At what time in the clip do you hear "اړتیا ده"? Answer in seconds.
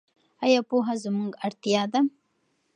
1.45-2.01